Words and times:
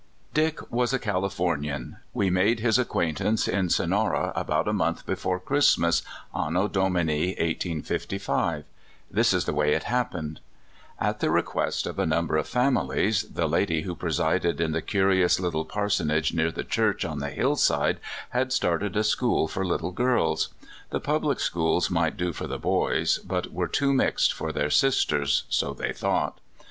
DICK 0.33 0.71
was 0.71 0.93
a 0.93 0.97
Californian. 0.97 1.97
We 2.11 2.31
made 2.31 2.59
his 2.59 2.79
acquaintance 2.79 3.47
in 3.47 3.69
Sonora 3.69 4.33
about 4.35 4.67
a 4.67 4.73
month 4.73 5.05
before 5.05 5.39
Christmas, 5.39 6.01
Anno 6.35 6.67
Do^nini 6.67 7.37
1855. 7.39 8.63
This 9.11 9.31
is 9.31 9.45
the 9.45 9.53
way 9.53 9.73
it 9.73 9.83
happened: 9.83 10.39
At 10.99 11.19
the 11.19 11.29
request 11.29 11.85
of 11.85 11.99
a 11.99 12.07
number 12.07 12.35
of 12.35 12.49
famiHes, 12.49 13.31
the 13.35 13.45
lady 13.47 13.83
who 13.83 13.93
presided 13.95 14.59
in 14.59 14.71
the 14.71 14.81
curious 14.81 15.39
Httle 15.39 15.69
parson 15.69 16.09
age 16.09 16.33
near 16.33 16.49
the 16.51 16.63
church 16.63 17.05
on 17.05 17.19
the 17.19 17.29
hillside 17.29 17.99
had 18.31 18.51
started 18.51 18.97
a 18.97 19.03
school 19.03 19.47
for 19.47 19.63
little 19.63 19.91
girls. 19.91 20.49
The 20.89 20.99
public 20.99 21.39
schools 21.39 21.91
might 21.91 22.17
do 22.17 22.33
for 22.33 22.47
the 22.47 22.57
boys, 22.57 23.19
but 23.19 23.53
were 23.53 23.67
too 23.67 23.93
mixed 23.93 24.33
for 24.33 24.51
their 24.51 24.71
sis 24.71 25.05
ters— 25.05 25.43
so 25.49 25.75
they 25.75 25.93
thought. 25.93 26.39